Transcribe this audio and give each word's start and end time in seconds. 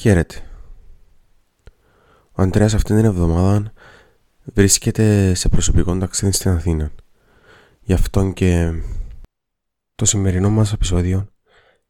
Χαίρετε. 0.00 0.42
Ο 2.32 2.42
Αντρέας 2.42 2.74
αυτήν 2.74 2.96
την 2.96 3.04
εβδομάδα 3.04 3.72
βρίσκεται 4.44 5.34
σε 5.34 5.48
προσωπικό 5.48 5.98
ταξίδι 5.98 6.32
στην 6.32 6.50
Αθήνα. 6.50 6.92
Γι' 7.80 7.92
αυτόν 7.92 8.32
και 8.32 8.72
το 9.94 10.04
σημερινό 10.04 10.50
μας 10.50 10.72
επεισόδιο 10.72 11.28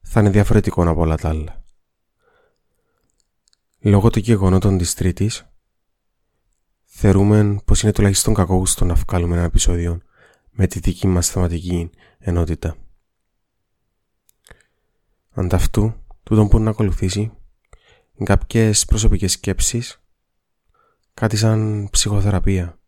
θα 0.01 0.21
είναι 0.21 0.31
διαφορετικό 0.31 0.89
από 0.89 1.01
όλα 1.01 1.17
τα 1.17 1.29
άλλα. 1.29 1.65
Λόγω 3.81 4.11
των 4.11 4.23
γεγονότων 4.23 4.79
της 4.79 4.95
Τρίτης 4.95 5.47
θεωρούμε 6.85 7.61
πως 7.65 7.83
είναι 7.83 7.93
τουλάχιστον 7.93 8.35
κακόγουστο 8.35 8.85
να 8.85 8.95
βγάλουμε 8.95 9.37
ένα 9.37 9.45
επεισόδιο 9.45 10.01
με 10.51 10.67
τη 10.67 10.79
δική 10.79 11.07
μας 11.07 11.31
θεματική 11.31 11.91
ενότητα. 12.19 12.77
Ανταυτού, 15.31 15.95
τούτον 16.23 16.49
που 16.49 16.59
να 16.59 16.71
ακολουθήσει 16.71 17.33
κάποιες 18.25 18.85
προσωπικές 18.85 19.33
σκέψεις, 19.33 20.03
κάτι 21.15 21.37
σαν 21.37 21.89
ψυχοθεραπεία. 21.91 22.79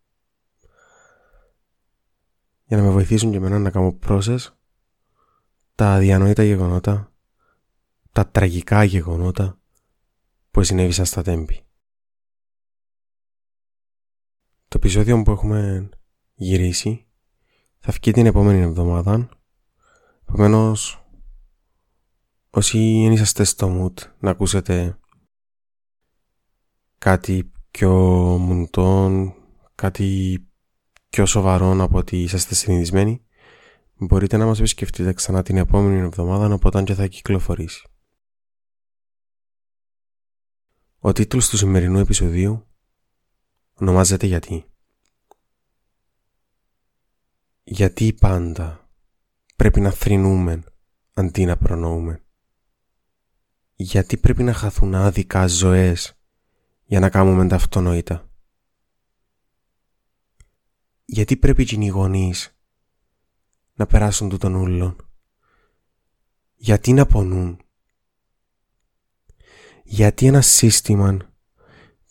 Για 2.65 2.77
να 2.77 2.83
με 2.83 2.91
βοηθήσουν 2.91 3.31
και 3.31 3.37
εμένα 3.37 3.59
να 3.59 3.71
κάνω 3.71 3.93
πρόσες 3.93 4.57
τα 5.75 5.95
αδιανόητα 5.95 6.43
γεγονότα, 6.43 7.13
τα 8.13 8.29
τραγικά 8.29 8.85
γεγονότα 8.85 9.59
που 10.51 10.63
συνέβησαν 10.63 11.05
στα 11.05 11.23
τέμπη. 11.23 11.65
Το 14.69 14.79
επεισόδιο 14.79 15.23
που 15.23 15.31
έχουμε 15.31 15.89
γυρίσει 16.35 17.07
θα 17.79 17.93
βγει 17.93 18.13
την 18.13 18.27
επόμενη 18.27 18.61
εβδομάδα. 18.61 19.29
Επομένως, 20.23 21.07
όσοι 22.51 23.01
δεν 23.03 23.13
είσαστε 23.13 23.45
στο 23.45 23.69
mood 23.69 24.07
να 24.19 24.31
ακούσετε 24.31 24.99
κάτι 27.03 27.53
πιο 27.71 27.91
μουντών, 28.39 29.35
κάτι 29.75 30.39
πιο 31.09 31.27
σοβαρό 31.27 31.83
από 31.83 31.99
ότι 31.99 32.23
είσαστε 32.23 32.55
συνηθισμένοι, 32.55 33.25
μπορείτε 33.95 34.37
να 34.37 34.47
μας 34.47 34.59
επισκεφτείτε 34.59 35.13
ξανά 35.13 35.43
την 35.43 35.57
επόμενη 35.57 35.99
εβδομάδα 35.99 36.59
όταν 36.63 36.85
και 36.85 36.95
θα 36.95 37.07
κυκλοφορήσει. 37.07 37.89
Ο 40.99 41.13
τίτλος 41.13 41.49
του 41.49 41.57
σημερινού 41.57 41.99
επεισοδίου 41.99 42.67
ονομάζεται 43.75 44.27
«Γιατί». 44.27 44.65
Γιατί 47.65 48.13
πάντα 48.13 48.91
πρέπει 49.57 49.81
να 49.81 49.91
θρυνούμε 49.91 50.63
αντί 51.15 51.45
να 51.45 51.57
προνοούμε. 51.57 52.25
Γιατί 53.75 54.17
πρέπει 54.17 54.43
να 54.43 54.53
χαθούν 54.53 54.95
άδικα 54.95 55.47
ζωές 55.47 56.17
για 56.93 57.01
να 57.01 57.09
κάνουμε 57.11 57.47
τα 57.47 57.55
αυτονόητα. 57.55 58.31
Γιατί 61.05 61.37
πρέπει 61.37 61.65
και 61.65 61.77
οι 61.81 61.87
γονείς 61.87 62.57
να 63.75 63.87
περάσουν 63.87 64.29
του 64.29 64.37
των 64.37 64.55
ούλων. 64.55 64.97
Γιατί 66.55 66.93
να 66.93 67.07
πονούν; 67.07 67.61
Γιατί 69.85 70.27
ένα 70.27 70.41
σύστημα 70.41 71.17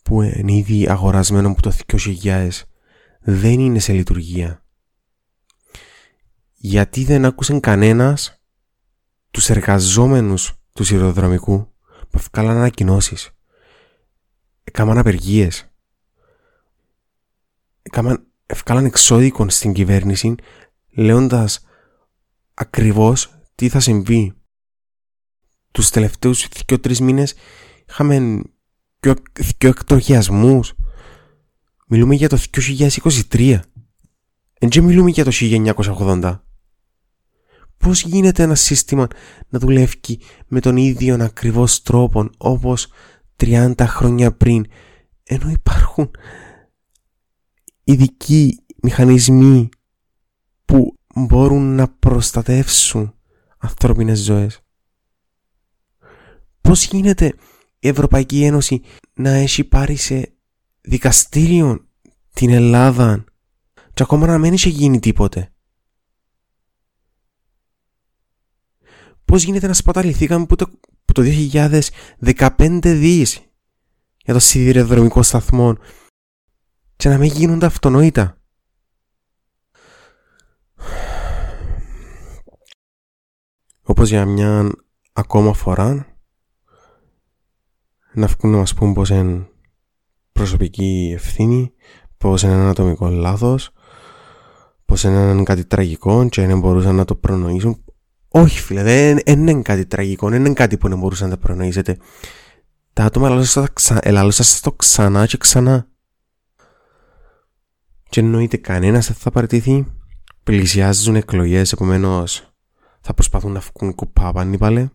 που 0.03 0.21
είναι 0.21 0.53
ήδη 0.53 0.89
αγορασμένο 0.89 1.49
από 1.49 1.61
το 1.61 1.71
2000 1.87 2.49
δεν 3.19 3.59
είναι 3.59 3.79
σε 3.79 3.93
λειτουργία; 3.93 4.65
Γιατί 6.53 7.03
δεν 7.03 7.25
άκουσαν 7.25 7.59
κανένας 7.59 8.41
τους 9.31 9.49
εργαζόμενους 9.49 10.53
του 10.73 10.83
σιδηροδρομικού 10.83 11.73
που 12.09 12.17
ευκάλαν 12.17 12.57
ανακοινώσεις; 12.57 13.31
Έκαναν 14.63 14.97
απεργίες. 14.97 15.71
Έκαναν, 17.81 18.27
ευκάλαν 18.45 18.85
εξώδικον 18.85 19.49
στην 19.49 19.73
κυβέρνηση 19.73 20.35
λέοντας 20.89 21.65
ακριβώς 22.53 23.31
τι 23.55 23.69
θα 23.69 23.79
συμβεί. 23.79 24.33
Τους 25.71 25.89
τελευταίους 25.89 26.47
δύο-τρεις 26.65 26.99
μήνες 26.99 27.33
είχαμε 27.89 28.41
δύο, 28.99 29.13
δύο 29.59 29.69
εκτροχιασμούς. 29.69 30.73
Μιλούμε 31.87 32.15
για 32.15 32.29
το 32.29 32.37
2023. 32.37 33.59
Εν 34.59 34.83
μιλούμε 34.83 35.09
για 35.09 35.23
το 35.23 35.31
1980. 35.31 36.39
Πώς 37.77 38.01
γίνεται 38.03 38.43
ένα 38.43 38.55
σύστημα 38.55 39.07
να 39.49 39.59
δουλεύει 39.59 40.19
με 40.47 40.59
τον 40.59 40.77
ίδιο 40.77 41.17
ακριβώς 41.21 41.81
τρόπο 41.81 42.29
όπως 42.37 42.87
30 43.41 43.73
χρόνια 43.79 44.35
πριν 44.35 44.65
ενώ 45.23 45.49
υπάρχουν 45.49 46.11
ειδικοί 47.83 48.65
μηχανισμοί 48.81 49.69
που 50.65 50.97
μπορούν 51.15 51.75
να 51.75 51.87
προστατεύσουν 51.87 53.15
ανθρώπινες 53.57 54.19
ζωές. 54.19 54.59
Πώς 56.61 56.85
γίνεται 56.85 57.33
η 57.79 57.87
Ευρωπαϊκή 57.87 58.43
Ένωση 58.43 58.81
να 59.13 59.29
έχει 59.29 59.63
πάρει 59.63 59.95
σε 59.95 60.33
δικαστήριο 60.81 61.87
την 62.33 62.49
Ελλάδα 62.49 63.23
και 63.93 64.03
ακόμα 64.03 64.27
να 64.27 64.37
μην 64.37 64.53
έχει 64.53 64.69
γίνει 64.69 64.99
τίποτε; 64.99 65.51
Πώς 69.25 69.43
γίνεται 69.43 69.67
να 69.67 69.73
σπαταληθήκαμε 69.73 70.45
που 70.45 70.55
το, 70.55 70.71
που 71.11 71.21
το 71.21 71.29
2015 72.57 72.79
δις 72.81 73.41
για 74.17 74.33
το 74.33 74.39
σιδηροδρομικό 74.39 75.21
σταθμό 75.23 75.77
και 76.95 77.09
να 77.09 77.17
μην 77.17 77.31
γίνονται 77.31 77.65
αυτονόητα. 77.65 78.37
Όπως 83.81 84.09
για 84.09 84.25
μια 84.25 84.71
ακόμα 85.13 85.53
φορά 85.53 86.15
να 88.13 88.27
βγουν 88.27 88.51
να 88.51 88.57
μας 88.57 88.73
πούν 88.73 88.93
πως 88.93 89.09
είναι 89.09 89.49
προσωπική 90.31 91.11
ευθύνη, 91.15 91.73
πως 92.17 92.41
είναι 92.41 92.53
ένα 92.53 92.69
ατομικό 92.69 93.09
λάθος, 93.09 93.71
πως 94.85 95.03
είναι 95.03 95.43
κάτι 95.43 95.65
τραγικό 95.65 96.29
και 96.29 96.45
δεν 96.45 96.59
μπορούσαν 96.59 96.95
να 96.95 97.05
το 97.05 97.15
προνοήσουν. 97.15 97.83
Όχι 98.33 98.59
φίλε, 98.59 98.83
δεν 98.83 99.17
είναι 99.25 99.61
κάτι 99.61 99.85
τραγικό, 99.85 100.29
δεν 100.29 100.45
είναι 100.45 100.53
κάτι 100.53 100.77
που 100.77 100.87
δεν 100.87 100.99
μπορούσατε 100.99 101.29
να 101.29 101.35
τα 101.35 101.41
προνοήσετε. 101.41 101.97
Τα 102.93 103.03
άτομα 103.03 103.43
ελαλούσαν 104.01 104.45
σας 104.45 104.59
το 104.59 104.71
ξανά 104.71 105.25
και 105.25 105.37
ξανά. 105.37 105.87
Και 108.09 108.19
εννοείται 108.19 108.57
κανένας 108.57 109.07
δεν 109.07 109.15
θα 109.15 109.31
παραιτηθεί. 109.31 109.87
Πλησιάζουν 110.43 111.15
εκλογές, 111.15 111.71
επομένως 111.71 112.53
θα 113.01 113.13
προσπαθούν 113.13 113.51
να 113.51 113.59
βγουν 113.59 113.95
κουπά 113.95 114.31
πάλι. 114.59 114.89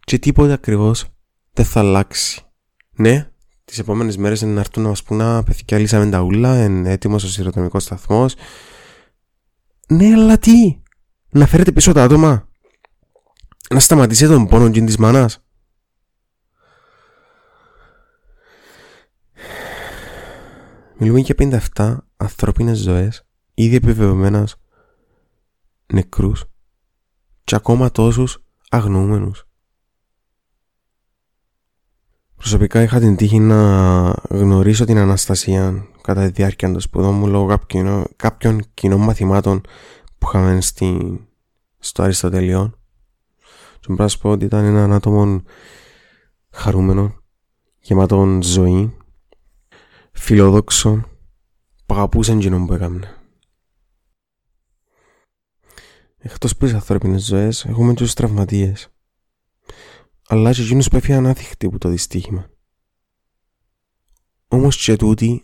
Και 0.00 0.18
τίποτα 0.18 0.52
ακριβώς 0.52 1.04
δεν 1.52 1.64
θα 1.64 1.80
αλλάξει. 1.80 2.42
Ναι, 2.96 3.30
τις 3.64 3.78
επόμενες 3.78 4.16
μέρες 4.16 4.40
είναι 4.40 4.52
να 4.52 4.60
έρθουν 4.60 4.82
να 4.82 4.88
μας 4.88 5.02
πούνε 5.02 5.42
παιδιά 5.42 5.78
λύσαμε 5.78 6.10
τα 6.10 6.20
ούλα, 6.20 6.64
είναι 6.64 6.90
έτοιμος 6.90 7.24
ο 7.24 7.28
σειροτομικός 7.28 7.82
σταθμός 7.82 8.34
ναι, 9.88 10.12
αλλά 10.12 10.38
τι; 10.38 10.80
Να 11.30 11.46
φέρετε 11.46 11.72
πίσω 11.72 11.92
τα 11.92 12.02
άτομα. 12.02 12.48
Να 13.70 13.80
σταματήσετε 13.80 14.32
τον 14.32 14.46
πόνο 14.46 14.70
και 14.70 14.80
της 14.80 14.96
μάνας. 14.96 15.44
Μιλούμε 20.98 21.18
για 21.18 21.60
57 21.74 21.96
ανθρώπινες 22.16 22.78
ζωές 22.78 23.26
ήδη 23.54 23.76
επιβεβαιωμένες 23.76 24.56
νεκρούς 25.92 26.44
και 27.44 27.54
ακόμα 27.54 27.90
τόσους 27.90 28.44
αγνοούμενους. 28.70 29.48
Προσωπικά 32.36 32.82
είχα 32.82 33.00
την 33.00 33.16
τύχη 33.16 33.38
να 33.38 34.10
γνωρίσω 34.28 34.84
την 34.84 34.98
Αναστασία 34.98 35.86
κατά 36.00 36.26
τη 36.26 36.30
διάρκεια 36.30 36.72
των 36.72 36.80
σπουδών 36.80 37.14
μου 37.14 37.26
λόγω 37.26 37.46
κάποιων, 37.46 38.04
κάποιων 38.16 38.62
κοινών 38.74 39.00
μαθημάτων 39.00 39.60
που 40.18 40.26
είχαμε 40.28 40.60
στη, 40.60 41.20
στο 41.78 42.02
Αριστοτελείο. 42.02 42.72
Και 43.80 43.86
μπορώ 43.88 44.02
να 44.02 44.08
σου 44.08 44.18
πω 44.18 44.30
ότι 44.30 44.44
ήταν 44.44 44.64
έναν 44.64 44.92
άτομο 44.92 45.42
χαρούμενο, 46.50 47.14
γεμάτο 47.80 48.38
ζωή, 48.42 48.96
φιλόδοξο, 50.12 51.04
που 51.86 51.94
αγαπούσε 51.94 52.32
εκείνο 52.32 52.66
που 52.66 52.72
έκαμε. 52.72 53.00
Εκτός 56.18 56.56
που 56.56 56.64
τις 56.64 56.74
ανθρώπινες 56.74 57.24
ζωές, 57.24 57.64
έχουμε 57.64 57.94
τους 57.94 58.14
τραυματίες 58.14 58.93
αλλά 60.34 60.52
και 60.52 60.62
εκείνους 60.62 60.88
που 60.88 60.96
έφυγαν 60.96 61.26
άθικτοι 61.26 61.66
από 61.66 61.78
το 61.78 61.88
δυστύχημα. 61.88 62.50
Όμως 64.48 64.84
και 64.84 64.96
τούτοι, 64.96 65.40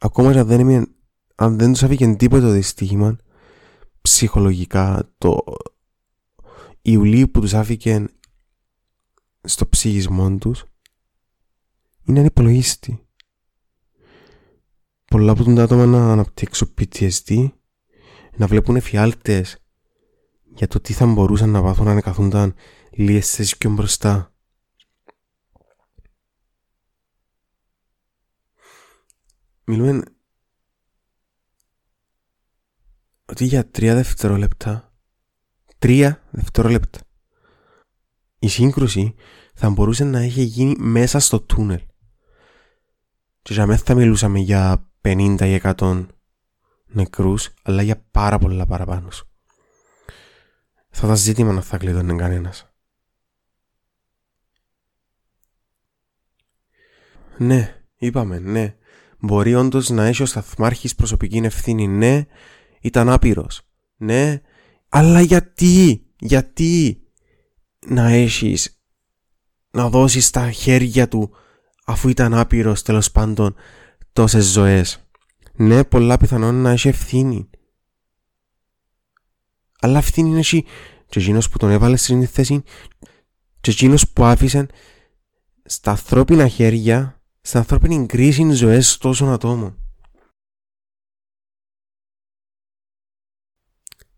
ακόμα 0.00 0.32
και 0.32 0.38
αν 0.38 0.46
δεν, 0.46 0.94
αν 1.34 1.58
δεν 1.58 1.72
τους 1.72 1.82
άφηγε 1.82 2.14
τίποτα 2.14 2.42
το 2.42 2.50
δυστύχημα, 2.50 3.16
ψυχολογικά, 4.02 5.12
το 5.18 5.44
Ιουλί 6.82 7.28
που 7.28 7.40
τους 7.40 7.54
άφηκε 7.54 8.06
στο 9.40 9.68
ψυχισμό 9.68 10.36
τους 10.36 10.64
είναι 12.04 12.20
ανυπολογίστη. 12.20 13.06
Πολλά 15.04 15.32
από 15.32 15.44
τα 15.44 15.62
άτομα 15.62 15.86
να 15.86 16.12
αναπτύξουν 16.12 16.74
PTSD, 16.78 17.48
να 18.36 18.46
βλέπουν 18.46 18.76
εφιάλτες 18.76 19.58
για 20.54 20.68
το 20.68 20.80
τι 20.80 20.92
θα 20.92 21.06
μπορούσαν 21.06 21.50
να 21.50 21.62
πάθουν 21.62 21.88
αν 21.88 22.00
καθούνταν 22.00 22.54
λίγες 22.90 23.30
θέσεις 23.30 23.56
πιο 23.56 23.70
μπροστά. 23.70 24.33
Μιλούμε 29.64 30.02
ότι 33.24 33.44
για 33.44 33.70
τρία 33.70 33.94
δευτερόλεπτα 33.94 34.92
τρία 35.78 36.22
δευτερόλεπτα 36.30 37.00
η 38.44 38.48
σύγκρουση 38.48 39.14
θα 39.54 39.70
μπορούσε 39.70 40.04
να 40.04 40.18
έχει 40.18 40.42
γίνει 40.42 40.74
μέσα 40.78 41.18
στο 41.18 41.40
τούνελ. 41.40 41.80
Και 43.42 43.52
για 43.52 43.66
μένα 43.66 43.78
θα 43.78 43.94
μιλούσαμε 43.94 44.38
για 44.38 44.90
50 45.02 45.36
ή 45.40 45.60
100 45.62 46.06
νεκρούς 46.86 47.50
αλλά 47.62 47.82
για 47.82 48.06
πάρα 48.10 48.38
πολλά 48.38 48.66
παραπάνω. 48.66 49.08
Θα 50.90 51.06
ήταν 51.06 51.16
ζήτημα 51.16 51.52
να 51.52 51.60
θα 51.60 51.78
κλείδωνε 51.78 52.16
κανένας. 52.16 52.68
Ναι, 57.38 57.84
είπαμε, 57.96 58.38
ναι. 58.38 58.76
Μπορεί 59.18 59.54
όντως 59.54 59.88
να 59.88 60.04
έχει 60.04 60.22
ο 60.22 60.26
σταθμάρχης 60.26 60.94
προσωπική 60.94 61.36
ευθύνη. 61.36 61.88
Ναι, 61.88 62.24
ήταν 62.80 63.08
άπειρος. 63.08 63.60
Ναι, 63.96 64.40
αλλά 64.88 65.20
γιατί, 65.20 66.04
γιατί 66.18 67.02
να 67.86 68.08
έχεις 68.08 68.78
να 69.70 69.88
δώσεις 69.88 70.30
τα 70.30 70.50
χέρια 70.50 71.08
του 71.08 71.30
αφού 71.84 72.08
ήταν 72.08 72.34
άπειρος 72.34 72.82
τέλος 72.82 73.10
πάντων 73.10 73.54
τόσες 74.12 74.44
ζωές. 74.44 75.08
Ναι, 75.54 75.84
πολλά 75.84 76.16
πιθανόν 76.16 76.54
να 76.54 76.70
έχει 76.70 76.88
ευθύνη. 76.88 77.50
Αλλά 79.80 79.98
ευθύνη 79.98 80.38
έχει 80.38 80.64
και 81.08 81.18
εκείνος 81.18 81.48
που 81.48 81.58
τον 81.58 81.70
έβαλες 81.70 82.02
στην 82.02 82.26
θέση 82.26 82.62
και 83.60 83.70
εκείνος 83.70 84.08
που 84.08 84.24
άφησε 84.24 84.66
στα 85.64 85.90
ανθρώπινα 85.90 86.48
χέρια, 86.48 87.13
στα 87.46 87.58
ανθρώπινη 87.58 88.06
κρίση 88.06 88.50
ζωές 88.50 88.98
τόσων 88.98 89.32
ατόμων. 89.32 89.78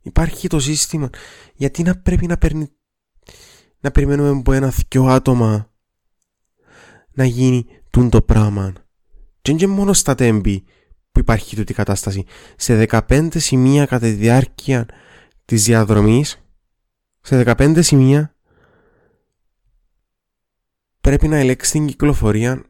Υπάρχει 0.02 0.48
το 0.48 0.60
σύστημα. 0.60 1.10
Γιατί 1.54 1.82
να 1.82 1.98
πρέπει 1.98 2.26
να 2.26 2.38
παίρνει 2.38 2.70
να 3.80 3.90
περιμένουμε 3.90 4.28
από 4.28 4.52
ένα 4.52 4.72
δυο 4.88 5.06
άτομα 5.06 5.72
να 7.12 7.24
γίνει 7.24 7.66
τούν 7.90 8.10
το 8.10 8.22
πράγμα. 8.22 8.72
Και 9.42 9.50
είναι 9.50 9.66
μόνο 9.66 9.92
στα 9.92 10.14
τέμπη 10.14 10.64
που 11.12 11.20
υπάρχει 11.20 11.56
τούτη 11.56 11.74
κατάσταση. 11.74 12.24
Σε 12.56 12.86
15 12.88 13.28
σημεία 13.38 13.86
κατά 13.86 14.06
τη 14.06 14.12
διάρκεια 14.12 14.88
της 15.44 15.64
διαδρομής, 15.64 16.46
σε 17.20 17.42
15 17.46 17.82
σημεία 17.82 18.36
πρέπει 21.00 21.28
να 21.28 21.36
ελέγξει 21.36 21.72
την 21.72 21.86
κυκλοφορία 21.86 22.64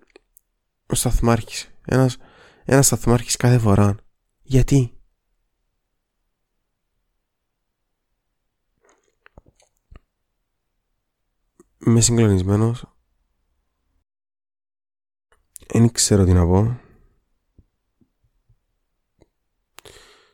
ο 0.86 0.94
σταθμάρχης. 0.94 1.70
Ένας, 1.84 2.16
ένας 2.64 2.86
σταθμάρχης 2.86 3.36
κάθε 3.36 3.58
φορά. 3.58 3.96
Γιατί; 4.42 4.96
Είμαι 11.86 12.00
συγκλονισμένος. 12.00 12.84
Δεν 15.66 15.92
ξέρω 15.92 16.24
τι 16.24 16.32
να 16.32 16.46
πω. 16.46 16.80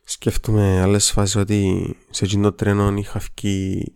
Σκέφτομαι 0.03 0.81
άλλες 0.81 1.11
φάσεις 1.11 1.35
ότι 1.35 1.95
σε 2.09 2.25
εκείνο 2.25 2.49
το 2.49 2.55
τρένο 2.55 2.93
είχα 2.97 3.19
φύγει... 3.19 3.91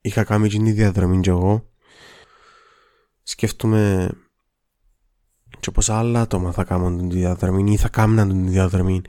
Είχα 0.00 0.24
κάνει 0.24 0.46
εκείνη 0.46 0.72
διαδρομή 0.72 1.20
κι 1.20 1.28
εγώ. 1.28 1.70
Σκέφτομαι 3.22 4.10
και 5.64 5.70
πως 5.70 5.88
άλλα 5.88 6.20
άτομα 6.20 6.52
θα 6.52 6.64
κάνουν 6.64 6.98
την 6.98 7.10
διαδρομή 7.10 7.72
ή 7.72 7.76
θα 7.76 7.88
κάνουν 7.88 8.28
την 8.28 8.48
διαδρομή 8.48 9.02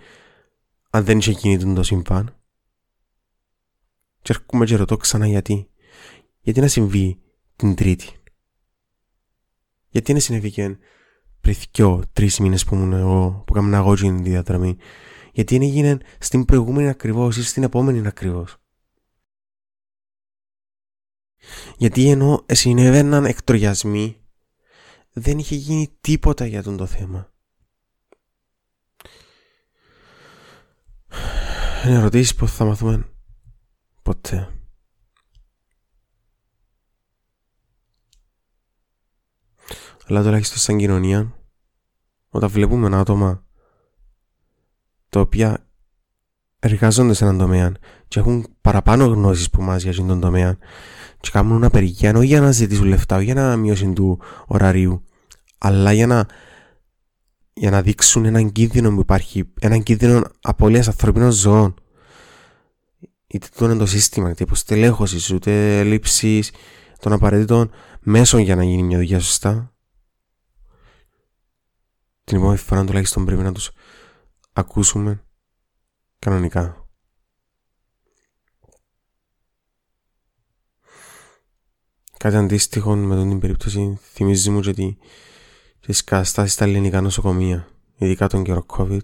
αν 0.89 1.03
δεν 1.03 1.17
είχε 1.17 1.31
γίνει 1.31 1.73
το 1.73 1.83
σύμπαν. 1.83 2.35
Και 4.21 4.33
έρχομαι 4.33 4.65
και 4.65 4.75
ρωτώ 4.75 4.97
ξανά 4.97 5.27
γιατί. 5.27 5.69
Γιατί 6.41 6.59
να 6.59 6.67
συμβεί 6.67 7.19
την 7.55 7.75
Τρίτη; 7.75 8.09
Γιατί 9.89 10.13
να 10.13 10.19
συνέβη 10.19 10.51
και 10.51 10.77
πριν 11.41 11.55
δυο, 11.73 12.03
τρεις 12.13 12.39
μήνες 12.39 12.65
που 12.65 12.75
ήμουν 12.75 12.93
εγώ, 12.93 13.43
που 13.47 13.57
έκανα 13.57 13.77
εγώ 13.77 13.93
την 13.93 14.23
διαδρομή. 14.23 14.77
Γιατί 15.33 15.55
είναι 15.55 15.65
έγινε 15.65 15.97
στην 16.19 16.45
προηγούμενη 16.45 16.89
ακριβώς 16.89 17.37
ή 17.37 17.43
στην 17.43 17.63
επόμενη 17.63 18.07
ακριβώς; 18.07 18.57
Γιατί 21.77 22.09
ενώ 22.09 22.45
συνέβαιναν 22.47 23.25
εκτρογιασμοί, 23.25 24.24
δεν 25.17 25.37
είχε 25.37 25.55
γίνει 25.55 25.97
τίποτα 26.01 26.45
για 26.45 26.63
τον 26.63 26.77
το 26.77 26.85
θέμα. 26.85 27.33
Είναι 31.85 31.95
ερωτήσεις 31.95 32.35
που 32.35 32.47
θα 32.47 32.65
μαθούμε 32.65 33.09
ποτέ. 34.01 34.49
αλλά 40.07 40.23
τουλάχιστον 40.23 40.57
σαν 40.57 40.77
κοινωνία, 40.77 41.35
όταν 42.29 42.49
βλέπουμε 42.49 42.85
ένα 42.85 42.99
άτομα 42.99 43.45
τα 45.09 45.19
οποία 45.19 45.69
εργάζονται 46.65 47.13
σε 47.13 47.23
έναν 47.23 47.37
τομέα 47.37 47.71
και 48.07 48.19
έχουν 48.19 48.47
παραπάνω 48.61 49.05
γνώσεις 49.05 49.49
που 49.49 49.61
μας 49.61 49.83
για 49.83 49.93
τον 49.93 50.19
τομέα 50.19 50.57
και 51.19 51.29
κάνουν 51.31 51.55
ένα 51.55 51.67
απεργία 51.67 52.13
όχι 52.15 52.25
για 52.25 52.41
να 52.41 52.51
ζητήσουν 52.51 52.85
λεφτά, 52.85 53.15
όχι 53.15 53.25
για 53.25 53.33
να 53.33 53.55
μειώσουν 53.55 53.93
του 53.93 54.19
ωραρίου, 54.47 55.03
αλλά 55.57 55.93
για 55.93 56.07
να, 56.07 56.25
για 57.53 57.69
να 57.69 57.81
δείξουν 57.81 58.25
έναν 58.25 58.51
κίνδυνο 58.51 58.93
που 58.93 58.99
υπάρχει, 58.99 59.43
έναν 59.59 59.83
κίνδυνο 59.83 60.23
απώλειας 60.41 60.87
ανθρωπίνων 60.87 61.31
ζώων. 61.31 61.73
Είτε 63.27 63.47
το 63.57 63.65
είναι 63.65 63.75
το 63.75 63.85
σύστημα, 63.85 64.29
είτε 64.29 64.43
υποστελέχωση, 64.43 65.35
είτε 65.35 65.83
λήψη 65.83 66.43
των 66.99 67.13
απαραίτητων 67.13 67.71
μέσων 67.99 68.39
για 68.39 68.55
να 68.55 68.63
γίνει 68.63 68.83
μια 68.83 68.97
δουλειά 68.97 69.19
σωστά 69.19 69.75
την 72.25 72.37
επόμενη 72.37 72.57
φορά 72.57 72.85
τουλάχιστον 72.85 73.25
πρέπει 73.25 73.41
να 73.41 73.51
τους 73.51 73.71
ακούσουμε 74.53 75.23
κανονικά. 76.25 76.89
Κάτι 82.17 82.35
αντίστοιχο 82.35 82.95
με 82.95 83.15
τον 83.15 83.29
την 83.29 83.39
περίπτωση 83.39 83.99
θυμίζει 84.01 84.49
μου 84.49 84.61
ότι 84.67 84.97
τις 85.79 86.03
καταστάσεις 86.03 86.53
στα 86.53 86.65
ελληνικά 86.65 87.01
νοσοκομεία, 87.01 87.67
ειδικά 87.97 88.27
τον 88.27 88.43
καιρό 88.43 88.65
COVID, 88.67 89.01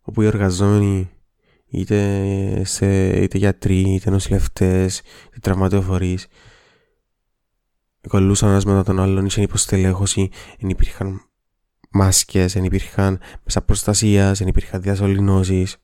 όπου 0.00 0.22
οι 0.22 0.26
εργαζόμενοι 0.26 1.10
είτε, 1.66 2.64
σε, 2.64 3.08
είτε 3.22 3.38
γιατροί, 3.38 3.94
είτε 3.94 4.10
νοσηλευτές, 4.10 4.98
είτε 5.26 5.38
τραυματιοφορείς, 5.40 6.26
κολλούσαν 8.08 8.48
ένας 8.48 8.64
μετά 8.64 8.82
τον 8.82 9.00
άλλον, 9.00 9.26
είχε 9.26 9.42
υποστελέχωση, 9.42 10.30
δεν 10.58 10.70
υπήρχαν 10.70 11.31
μάσκες, 11.92 12.52
δεν 12.52 12.64
υπήρχαν 12.64 13.20
μέσα 13.44 13.62
προστασίας, 13.62 14.38
δεν 14.38 14.48
υπήρχαν 14.48 14.82
διασωληνώσεις. 14.82 15.76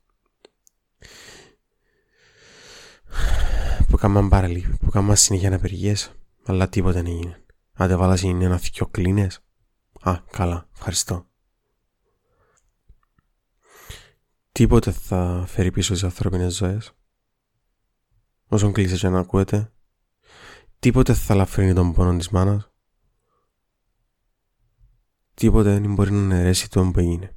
Που 3.88 3.94
έκαναν 3.94 4.28
πάρα 4.28 4.46
λίγο, 4.46 4.76
που 4.76 4.86
έκαναν 4.86 5.16
συνέχεια 5.16 5.54
απεργίες, 5.54 6.12
αλλά 6.44 6.68
τίποτα 6.68 7.02
δεν 7.02 7.06
έγινε. 7.06 7.42
Άντε 7.72 7.96
βάλα 7.96 8.18
είναι 8.22 8.44
ένα 8.44 8.58
θυκιο 8.58 8.86
κλίνες. 8.86 9.40
Α, 10.00 10.18
καλά, 10.30 10.68
ευχαριστώ. 10.74 11.26
Τίποτε 14.52 14.90
θα 14.90 15.44
φέρει 15.48 15.70
πίσω 15.70 15.94
τι 15.94 16.00
ανθρώπινες 16.02 16.54
ζωές. 16.54 16.92
Όσον 18.48 18.72
κλείσει 18.72 18.98
και 18.98 19.08
να 19.08 19.18
ακούετε, 19.18 19.72
Τίποτε 20.78 21.14
θα 21.14 21.34
λαφρύνει 21.34 21.72
τον 21.72 21.92
πόνο 21.92 22.16
της 22.16 22.28
μάνας. 22.28 22.70
Τίποτε 25.38 25.78
δεν 25.78 25.94
μπορεί 25.94 26.10
να 26.10 26.36
αιρέσει 26.36 26.70
το 26.70 26.90
που 26.90 26.98
έγινε. 26.98 27.36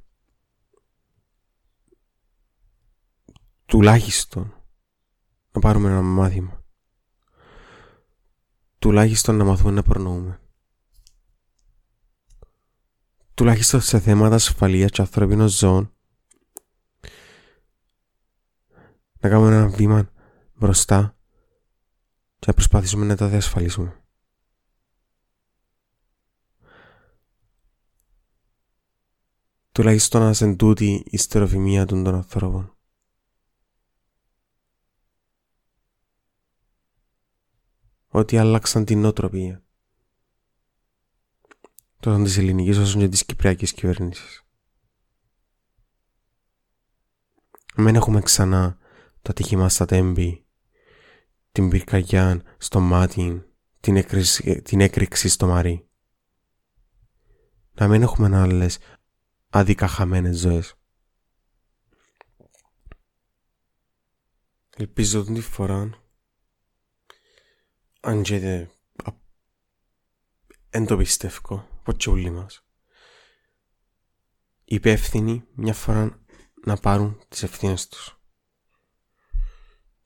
Τουλάχιστον 3.66 4.54
να 5.52 5.60
πάρουμε 5.60 5.88
ένα 5.88 6.02
μάθημα. 6.02 6.64
Τουλάχιστον 8.78 9.36
να 9.36 9.44
μαθούμε 9.44 9.70
να 9.70 9.82
προνοούμε. 9.82 10.40
Τουλάχιστον 13.34 13.80
σε 13.80 14.00
θέματα 14.00 14.34
ασφαλείας 14.34 14.90
και 14.90 15.00
ανθρώπινων 15.00 15.48
ζώων 15.48 15.94
να 19.20 19.28
κάνουμε 19.28 19.56
ένα 19.56 19.68
βήμα 19.68 20.10
μπροστά 20.54 21.16
και 22.38 22.46
να 22.46 22.52
προσπαθήσουμε 22.52 23.04
να 23.04 23.16
τα 23.16 23.28
διασφαλίσουμε. 23.28 24.04
Τουλάχιστον 29.72 30.22
να 30.22 30.32
σε 30.32 30.54
τούτη 30.54 31.02
η 31.06 31.16
στεροφημία 31.16 31.86
των 31.86 32.04
των 32.04 32.14
ανθρώπων. 32.14 32.76
Ότι 38.06 38.38
άλλαξαν 38.38 38.84
την 38.84 39.00
νοοτροπία. 39.00 39.64
Τόσο 42.00 42.22
της 42.22 42.38
ελληνικής 42.38 42.78
όσο 42.78 42.98
και 42.98 43.08
της 43.08 43.24
κυπριακής 43.24 43.72
κυβέρνησης. 43.72 44.42
Μην 47.76 47.94
έχουμε 47.94 48.20
ξανά 48.20 48.78
το 49.22 49.28
ατύχημα 49.30 49.68
στα 49.68 49.84
τέμπη, 49.84 50.46
την 51.52 51.68
πυρκαγιά 51.68 52.42
στο 52.58 52.80
μάτι, 52.80 53.44
την, 53.80 53.96
έκρηξη, 53.96 54.62
την 54.62 54.80
έκρηξη 54.80 55.28
στο 55.28 55.46
μαρί. 55.46 55.88
Να 57.74 57.88
μην 57.88 58.02
έχουμε 58.02 58.36
άλλες 58.36 58.78
άδικα 59.54 59.86
χαμένες 59.86 60.38
ζωές. 60.38 60.74
Ελπίζω 64.76 65.24
την 65.24 65.42
φορά, 65.42 65.90
αν 68.00 68.22
και 68.22 68.68
δεν 70.70 70.86
το 70.86 70.96
πιστεύω, 70.96 71.68
πως 71.82 72.06
όλοι 72.06 72.30
μας, 72.30 72.64
οι 74.64 74.74
υπεύθυνοι 74.74 75.44
μια 75.54 75.74
φορά 75.74 76.24
να 76.64 76.76
πάρουν 76.76 77.20
τις 77.28 77.42
ευθύνες 77.42 77.88
τους. 77.88 78.20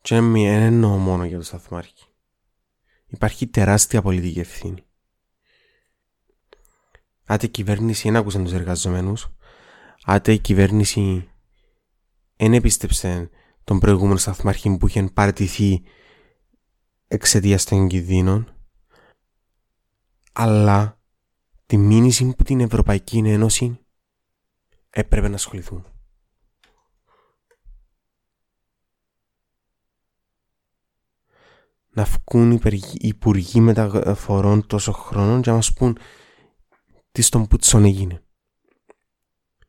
Και 0.01 0.15
δεν 0.15 0.35
εννοώ 0.35 0.97
μόνο 0.97 1.25
για 1.25 1.37
το 1.37 1.43
σταθμάρχη. 1.43 2.05
Υπάρχει 3.05 3.47
τεράστια 3.47 4.01
πολιτική 4.01 4.39
ευθύνη. 4.39 4.85
Άτε 7.25 7.45
η 7.45 7.49
κυβέρνηση 7.49 8.07
δεν 8.07 8.15
άκουσαν 8.15 8.43
τους 8.43 8.53
εργαζομένους, 8.53 9.36
άτε 10.09 10.31
η 10.33 10.39
κυβέρνηση 10.39 11.29
δεν 12.35 12.53
επίστεψε 12.53 13.29
τον 13.63 13.79
προηγούμενο 13.79 14.17
σταθμάρχη 14.17 14.77
που 14.77 14.87
είχε 14.87 15.03
παραιτηθεί 15.13 15.81
εξαιτίας 17.07 17.63
των 17.63 17.87
κινδύνων, 17.87 18.53
αλλά 20.33 20.99
τη 21.65 21.77
μήνυση 21.77 22.33
που 22.35 22.43
την 22.43 22.59
Ευρωπαϊκή 22.59 23.17
Ένωση 23.17 23.79
έπρεπε 24.89 25.27
να 25.27 25.35
ασχοληθούν. 25.35 25.85
να 31.89 32.03
βγουν 32.03 32.51
οι 32.51 32.81
υπουργοί 32.91 33.59
μεταφορών 33.59 34.67
τόσο 34.67 34.91
χρόνων 34.91 35.41
και 35.41 35.49
να 35.49 35.55
μας 35.55 35.73
πούν 35.73 35.97
τι 37.11 37.21
στον 37.21 37.47
Πούτσον 37.47 37.85
έγινε. 37.85 38.26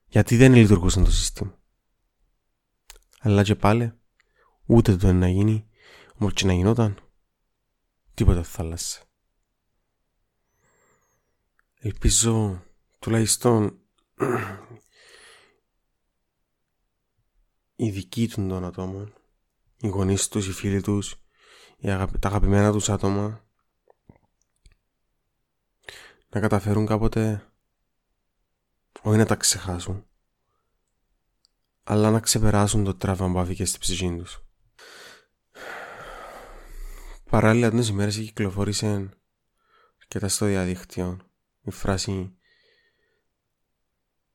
Γιατί 0.09 0.37
δεν 0.37 0.55
λειτουργούσαν 0.55 1.05
το 1.05 1.13
σύστημα. 1.13 1.59
Αλλά 3.21 3.43
και 3.43 3.55
πάλι 3.55 3.93
ούτε 4.67 4.97
το 4.97 5.13
να 5.13 5.29
γίνει, 5.29 5.69
όμως 6.15 6.33
και 6.33 6.47
να 6.47 6.53
γινόταν, 6.53 6.99
τίποτα 8.15 8.43
θα 8.43 8.63
άλλασε. 8.63 9.03
Ελπίζω 11.81 12.63
τουλάχιστον 12.99 13.79
οι 17.77 17.91
δικοί 17.91 18.29
των 18.29 18.65
ατόμων, 18.65 19.15
οι 19.81 19.89
γονείς 19.89 20.29
τους, 20.29 20.47
οι 20.47 20.53
φίλοι 20.53 20.81
τους, 20.81 21.17
τα 22.21 22.29
αγαπημένα 22.29 22.73
τους 22.73 22.89
άτομα 22.89 23.49
να 26.29 26.41
καταφέρουν 26.41 26.87
κάποτε 26.87 27.53
όχι 29.03 29.17
να 29.17 29.27
τα 29.27 29.37
ξεχάσουν 29.37 30.09
αλλά 31.91 32.11
να 32.11 32.21
ξεπεράσουν 32.21 32.85
το 32.85 32.95
τραύμα 32.95 33.33
που 33.33 33.39
άφηκε 33.39 33.65
στη 33.65 33.79
ψυχή 33.79 34.17
τους. 34.17 34.43
Παράλληλα 37.31 37.71
τις 37.71 37.89
ημέρες 37.89 38.17
κυκλοφόρησε 38.17 39.09
τα 40.09 40.29
στο 40.29 40.47
διαδίκτυο 40.47 41.19
η 41.63 41.71
φράση 41.71 42.37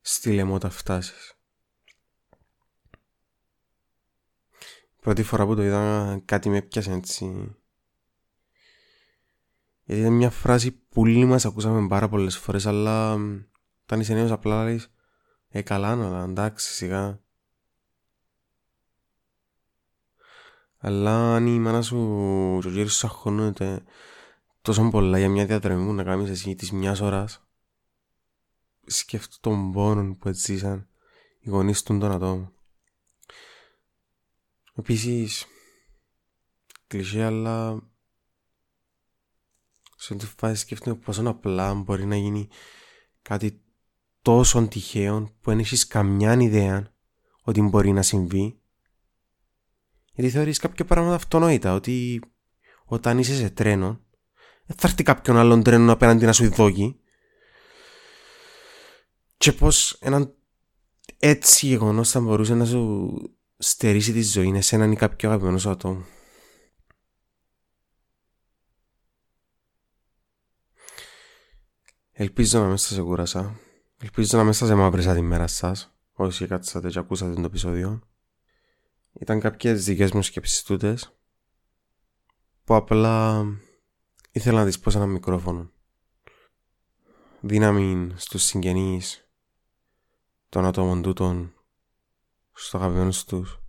«Στείλε 0.02 0.44
μου 0.44 0.54
όταν 0.54 0.72
φτάσεις». 0.72 1.34
Πρώτη 5.02 5.24
φορά 5.24 5.46
που 5.46 5.56
το 5.56 5.64
είδα 5.64 6.22
κάτι 6.26 6.50
με 6.50 6.58
έπιασε 6.58 6.92
έτσι. 6.92 7.56
Γιατί 9.84 10.02
είναι 10.02 10.10
μια 10.10 10.30
φράση 10.30 10.72
που 10.72 11.02
όλοι 11.02 11.26
μας 11.26 11.46
ακούσαμε 11.46 11.88
πάρα 11.88 12.10
πολλές 12.10 12.38
φορές 12.38 12.66
αλλά 12.66 13.18
όταν 13.84 14.00
είσαι 14.00 14.14
νέος 14.14 14.32
απλά 14.32 14.64
λες 14.64 14.92
Ε 15.50 15.62
καλά 15.62 15.96
να 15.96 16.24
εντάξει 16.24 16.74
σιγά. 16.74 17.22
Αλλά 20.78 21.36
αν 21.36 21.48
η 21.48 21.60
μάνα 21.60 21.82
σου 21.82 22.60
και 22.62 22.68
ο 22.68 22.72
γύρος 22.72 22.96
σου 22.96 23.08
αγχώνεται 23.08 23.84
τόσο 24.62 24.90
πολλά 24.90 25.18
για 25.18 25.30
μια 25.30 25.46
διαδρομή 25.46 25.86
που 25.86 25.94
να 25.94 26.04
κάνεις 26.04 26.30
εσύ 26.30 26.56
της 26.56 26.72
μιας 26.72 27.00
ώρας 27.02 27.44
σκέφτομαι 28.86 29.56
τον 29.58 29.72
πόνο 29.72 30.16
που 30.16 30.28
έτσι 30.28 30.54
ζήσαν 30.54 30.88
οι 31.40 31.50
γονείς 31.50 31.84
των 31.84 32.04
ατόμων. 32.04 32.54
Επίσης, 34.76 35.46
κλεισέ, 36.88 37.24
αλλά 37.24 37.82
σε 39.98 40.14
αυτή 40.14 40.26
τη 40.26 40.34
φάση 40.38 40.62
σκέφτομαι 40.62 40.96
πόσο 40.96 41.30
απλά 41.30 41.74
μπορεί 41.74 42.06
να 42.06 42.16
γίνει 42.16 42.48
κάτι 43.22 43.63
τόσο 44.24 44.68
τυχαίο 44.68 45.24
που 45.42 45.50
δεν 45.50 45.60
έχεις 45.60 45.88
καμιά 45.88 46.34
ιδέα 46.42 46.94
ότι 47.42 47.62
μπορεί 47.62 47.92
να 47.92 48.02
συμβεί. 48.02 48.60
Γιατί 50.14 50.32
θεωρείς 50.32 50.60
κάποια 50.60 50.86
πράγματα 50.86 51.16
αυτονόητα, 51.16 51.74
ότι 51.74 52.22
όταν 52.86 53.18
είσαι 53.18 53.36
σε 53.36 53.50
τρένο, 53.50 54.02
δεν 54.66 54.78
θα 54.78 54.88
έρθει 54.88 55.04
κάποιον 55.04 55.38
άλλον 55.38 55.64
τρένο 55.64 55.92
απέναντι 55.92 56.26
να 56.26 56.34
σου 56.34 56.50
δώσει. 56.50 57.00
Και 59.38 59.52
πως 59.52 59.98
έναν 60.02 60.36
έτσι 61.20 61.66
γεγονός 61.66 62.10
θα 62.10 62.20
μπορούσε 62.20 62.56
να 62.56 62.66
σου 62.66 63.12
στερήσει 63.58 64.14
τη 64.14 64.22
ζωή 64.22 64.46
είναι 64.46 64.62
σε 64.62 64.76
έναν 64.76 64.92
ή 64.92 64.96
κάποιο 64.96 65.30
αγαπημένο 65.30 65.58
σου 65.58 65.70
άτομο. 65.70 66.06
Ελπίζω 72.12 72.60
να 72.60 72.68
μην 72.68 72.78
σας 72.78 73.00
κούρασα. 73.00 73.60
Ελπίζω 74.04 74.38
να 74.38 74.44
μην 74.44 74.54
σας 74.54 74.70
εμαύρισα 74.70 75.14
τη 75.14 75.22
μέρα 75.22 75.48
σας. 75.48 75.96
Όσοι 76.14 76.48
κάτσατε 76.48 76.90
και 76.90 77.00
ακούσατε 77.00 77.34
το 77.34 77.42
επεισόδιο. 77.42 78.02
Ήταν 79.14 79.40
κάποιες 79.40 79.84
δικές 79.86 80.12
μου 80.12 80.22
σκέψεις 80.22 80.64
τούτες. 80.64 81.18
Που 82.64 82.76
απλά 82.76 83.46
ήθελα 84.32 84.60
να 84.60 84.66
τις 84.66 84.80
πω 84.80 84.90
σε 84.90 84.98
ένα 84.98 85.06
μικρόφωνο. 85.06 85.72
Δύναμη 87.42 88.14
στους 88.16 88.44
συγγενείς 88.44 89.30
των 90.50 90.66
ατόμων 90.66 91.02
τούτων 91.02 91.54
στους 92.52 92.76
αγαπημένους 92.76 93.24
τους 93.24 93.60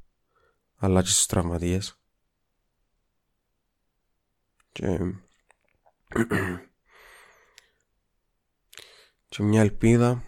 αλλά 0.77 1.03
και 1.03 1.09
στους 1.09 1.27
τραυματίες 1.27 1.99
και 4.73 4.99
και 9.35 9.43
μια 9.43 9.61
ελπίδα 9.61 10.25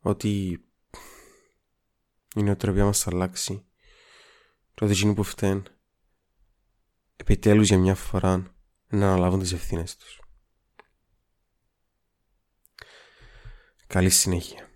ότι 0.00 0.60
η 2.34 2.42
νοοτροπία 2.42 2.84
μας 2.84 3.02
θα 3.02 3.10
αλλάξει 3.12 3.66
και 4.74 4.84
ότι 4.84 4.92
εκείνοι 4.92 5.14
που 5.14 5.22
φταίνουν 5.22 5.66
επιτέλους 7.16 7.68
για 7.68 7.78
μια 7.78 7.94
φορά 7.94 8.54
να 8.88 9.06
αναλάβουν 9.06 9.40
τις 9.40 9.52
ευθύνες 9.52 9.96
τους. 9.96 10.20
Καλή 13.86 14.10
συνέχεια. 14.10 14.69